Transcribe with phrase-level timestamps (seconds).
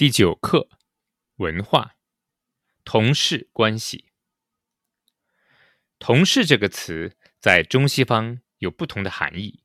[0.00, 0.66] 第九课：
[1.36, 1.96] 文化，
[2.84, 4.06] 同事关系。
[5.98, 9.62] 同事这个词在中西方有不同的含义。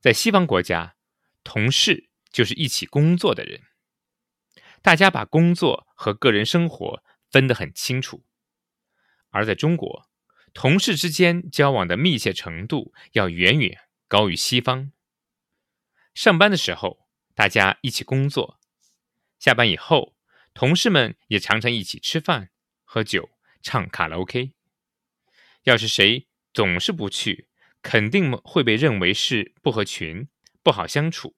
[0.00, 0.96] 在西方国家，
[1.44, 3.60] 同事就是一起工作的人，
[4.80, 8.24] 大家把工作和个人生活分得很清楚；
[9.28, 10.08] 而在中国，
[10.54, 14.90] 同事之间交往的密切程度要远远高于西方。
[16.14, 18.57] 上班的时候，大家一起工作。
[19.48, 20.14] 下班以后，
[20.52, 22.50] 同事们也常常一起吃饭、
[22.84, 23.30] 喝酒、
[23.62, 24.52] 唱卡拉 OK。
[25.62, 27.48] 要是谁总是不去，
[27.80, 30.28] 肯定会被认为是不合群、
[30.62, 31.34] 不好相处。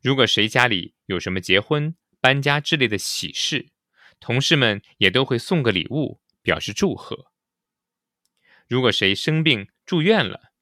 [0.00, 3.68] 如果谁家里有什么结婚、搬家之类的喜事，
[4.18, 7.30] 同事们也都会送个礼物表示祝贺。
[8.66, 10.54] 如果谁生病住院了，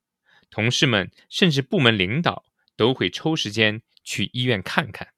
[0.50, 5.12] 同事们甚至部门领导都会抽时间去医院看看。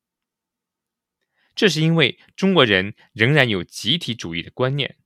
[1.59, 4.97] 这是因为中国人仍然有集体主义的观念，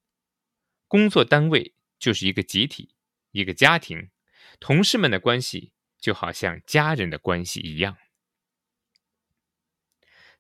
[0.87, 2.95] 工作单位就是一个集体，
[3.31, 4.11] 一个家庭，
[4.61, 7.97] 同事们的关系就好像家人的关系一样。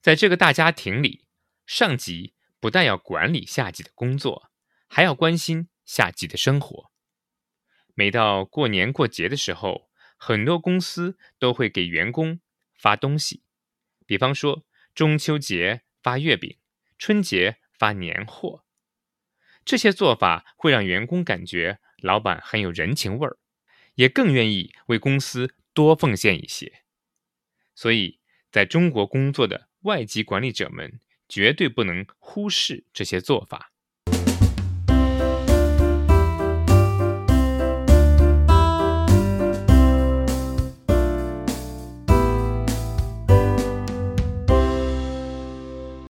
[0.03, 1.25] 在这个大家庭里，
[1.65, 4.51] 上级不但要管理下级的工作，
[4.89, 6.93] 还要关心下级的生活。
[7.95, 12.43] 每到过年过节的时候，很多公司都会给员工
[12.75, 13.43] 发东西，
[14.05, 15.85] 比方说中秋节。
[16.03, 16.59] 发月饼，
[16.99, 18.65] 春节发年货，
[19.65, 23.39] 这些做法会让员工感觉老板很有人情味儿，
[23.95, 26.83] 也更愿意为公司多奉献一些。
[27.75, 28.19] 所以，
[28.51, 33.72] 在中国工作的外籍管理者们绝对不能忽视这些做法。